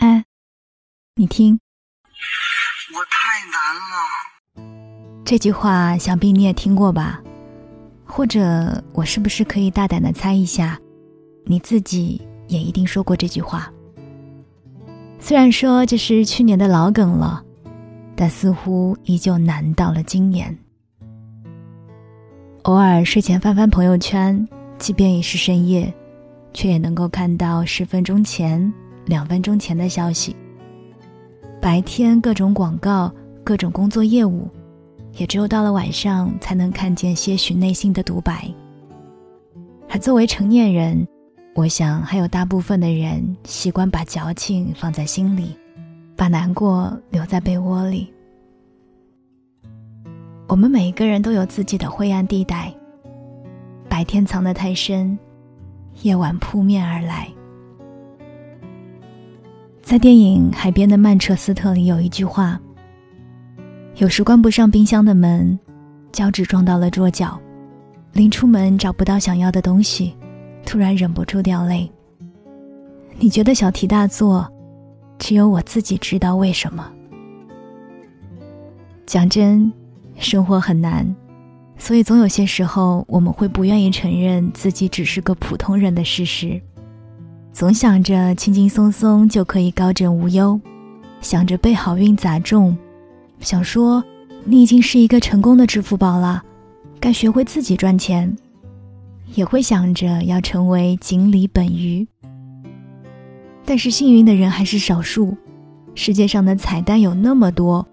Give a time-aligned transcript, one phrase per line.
[0.00, 0.24] 哎，
[1.14, 1.60] 你听，
[2.94, 5.22] 我太难了。
[5.26, 7.20] 这句话想必你也听过吧？
[8.06, 10.80] 或者我是不是可以大胆的猜一下，
[11.44, 13.70] 你自己也一定说过这句话？
[15.18, 17.44] 虽然说这是去年的老梗了，
[18.16, 20.58] 但似乎依旧难到了今年。
[22.62, 24.48] 偶尔睡前翻翻朋友圈，
[24.78, 25.92] 即便已是深夜，
[26.54, 28.72] 却也能够看到十分钟前、
[29.06, 30.34] 两分钟前的消息。
[31.60, 33.12] 白天各种广告、
[33.44, 34.48] 各种工作业务，
[35.16, 38.48] 也只有到了晚上才能看见些许内心的独白。
[39.88, 41.06] 而作为成年人，
[41.54, 45.56] 我想还有大部分的人习惯把矫情放在心里，
[46.16, 48.10] 把难过留在被窝里。
[50.46, 52.72] 我们每一个人都有自己的灰暗地带，
[53.88, 55.18] 白天藏得太深，
[56.02, 57.28] 夜晚扑面而来。
[59.90, 62.60] 在电影《海边的曼彻斯特》里有一句话
[63.98, 65.58] ：“有时关不上冰箱的门，
[66.12, 67.36] 脚趾撞到了桌角，
[68.12, 70.14] 临出门找不到想要的东西，
[70.64, 71.90] 突然忍不住掉泪。”
[73.18, 74.48] 你觉得小题大做，
[75.18, 76.88] 只有我自己知道为什么。
[79.06, 79.72] 讲真。
[80.18, 81.04] 生活很难，
[81.76, 86.62] 所以总有些时候我们会不愿意承认自己只是个普通人的事实，
[87.52, 90.58] 总想着轻轻松松就可以高枕无忧，
[91.20, 92.76] 想着被好运砸中，
[93.40, 94.02] 想说
[94.44, 96.42] 你已经是一个成功的支付宝了，
[96.98, 98.34] 该学会自己赚钱，
[99.34, 102.06] 也会想着要成为锦鲤本鱼。
[103.64, 105.36] 但是幸运的人还是少数，
[105.94, 107.86] 世界上的彩蛋有那么多，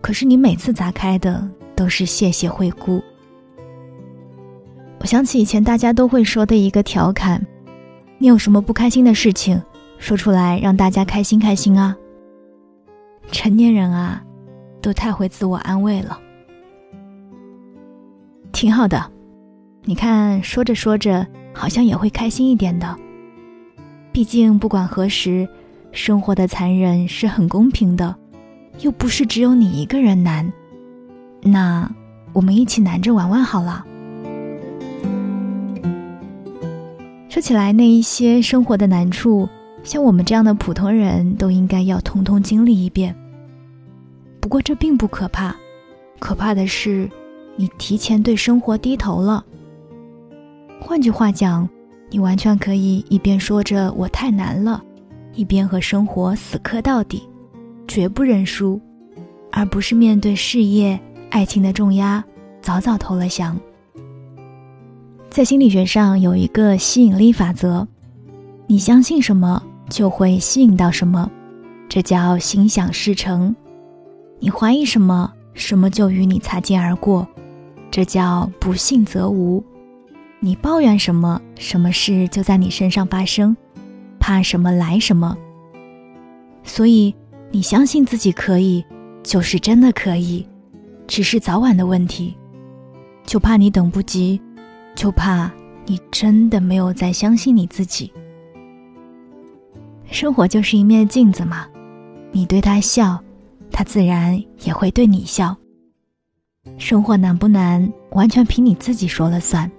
[0.00, 1.48] 可是你每次砸开的。
[1.78, 3.00] 都是谢谢惠顾。
[4.98, 7.40] 我想起以前大家都会说的一个调侃
[8.18, 9.60] ：“你有什么不开心的事情，
[9.98, 11.96] 说出来让大家开心开心啊。”
[13.30, 14.22] 成年人啊，
[14.80, 16.18] 都太会自我安慰了。
[18.52, 19.10] 挺好的，
[19.84, 22.96] 你看说着说着，好像也会开心一点的。
[24.10, 25.48] 毕竟不管何时，
[25.92, 28.16] 生活的残忍是很公平的，
[28.80, 30.50] 又不是只有你一个人难。
[31.42, 31.88] 那，
[32.32, 33.84] 我们一起难着玩玩好了。
[37.38, 39.48] 说起来，那一些生活的难处，
[39.84, 43.14] 像我们这样的普通人都应该要通通经历一遍。
[44.40, 45.54] 不过这并不可怕，
[46.18, 47.08] 可怕的是，
[47.54, 49.44] 你提前对生活低头了。
[50.80, 51.68] 换句话讲，
[52.10, 54.82] 你完全可以一边说着我太难了，
[55.32, 57.22] 一边和生活死磕到底，
[57.86, 58.80] 绝不认输，
[59.52, 60.98] 而不是面对事业。
[61.30, 62.24] 爱情的重压，
[62.60, 63.56] 早早投了降。
[65.38, 67.86] 在心理学上有一个吸引力法则，
[68.66, 71.30] 你相信什么就会吸引到什么，
[71.88, 73.54] 这叫心想事成；
[74.40, 77.24] 你怀疑什么，什么就与你擦肩而过，
[77.88, 79.62] 这叫不信则无；
[80.40, 83.56] 你抱怨什么，什么事就在你身上发生，
[84.18, 85.38] 怕什么来什么。
[86.64, 87.14] 所以，
[87.52, 88.84] 你相信自己可以，
[89.22, 90.44] 就是真的可以。
[91.06, 92.34] 只是早晚的问题，
[93.24, 94.40] 就怕你等不及，
[94.98, 95.48] 就怕
[95.86, 98.12] 你真的没有再相信你自己。
[100.10, 101.68] 生活就是一面镜子嘛，
[102.32, 103.16] 你对他笑，
[103.70, 105.56] 他自然也会对你笑。
[106.78, 109.70] 生活难不难，完全凭你自己说了算。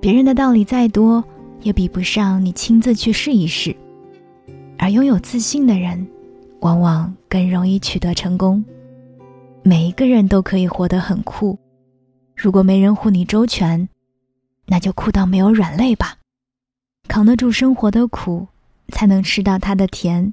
[0.00, 1.22] 别人的道理再多，
[1.60, 3.76] 也比不上你亲自去试一试。
[4.78, 6.08] 而拥有自信的人，
[6.60, 8.64] 往往更容易取得成功。
[9.62, 11.58] 每一个人都可以活得很酷，
[12.34, 13.86] 如果没人护你周全，
[14.72, 16.16] 那就哭到没有软肋吧，
[17.06, 18.48] 扛得住生活的苦，
[18.88, 20.32] 才能吃到它的甜。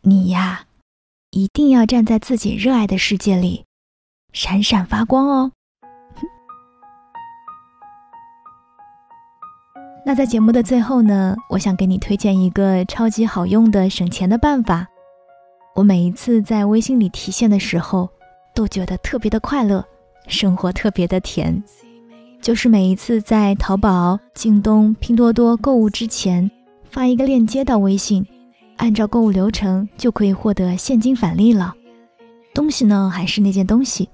[0.00, 0.66] 你呀，
[1.30, 3.64] 一定要站在自己热爱的世界里，
[4.32, 5.52] 闪闪发光哦。
[10.04, 14.88] 那在节目的最后呢，我想给你推荐一个超级好用的省钱的办法。
[15.76, 18.08] 我每一次在微信里提现的时候，
[18.56, 19.86] 都觉得特别的快乐，
[20.26, 21.62] 生活特别的甜。
[22.40, 26.50] 就是每一次在淘宝、京东、拼多多购物之前，
[26.90, 28.26] 发一个链接到微信，
[28.76, 31.74] 按照购物流程就可以获得现金返利了。
[32.54, 34.08] 东西呢还是那件东西，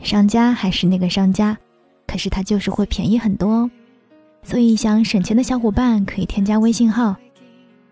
[0.00, 1.56] 商家还是那个商家，
[2.06, 3.70] 可是它就是会便宜很多哦。
[4.42, 7.16] 所以想省钱的小伙伴可以添加微信号：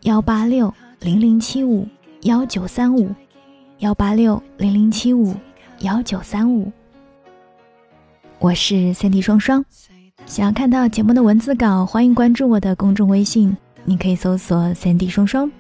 [0.03, 1.87] 幺八六零零七五。
[2.23, 3.15] 幺九三五
[3.79, 5.33] 幺八六零零七五
[5.83, 6.73] 幺九三五，
[8.41, 9.65] 我是三 D 双双。
[10.25, 15.51] 想要看到节目的文字稿，欢迎关注我的公众微信，你可以搜索“三 D 双双”。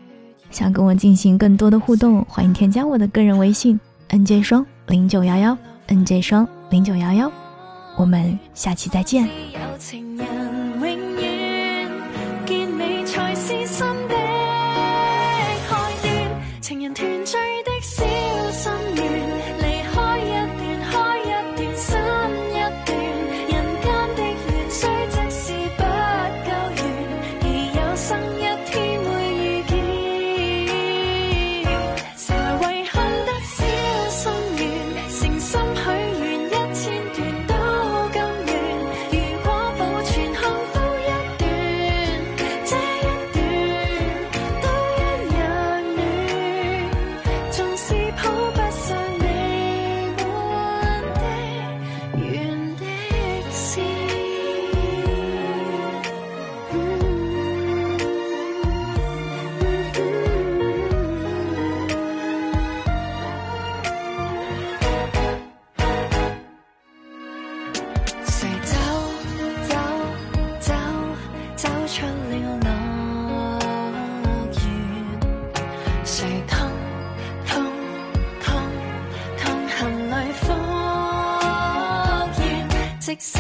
[0.53, 3.79] 想跟我进行更多的互动，欢迎添加我的个人微信
[4.11, 5.59] ：nj 双零九幺幺
[5.89, 7.31] nj 双零九幺幺。
[7.97, 9.25] 我们下期再见。
[9.25, 10.38] 有情人
[71.91, 72.69] 出了乐
[74.53, 74.61] 园
[76.05, 76.71] 谁痛
[77.47, 77.65] 痛
[78.43, 78.47] 痛
[79.39, 79.79] 痛恨
[80.11, 80.53] 里复
[82.43, 82.47] 元
[83.01, 83.39] 即使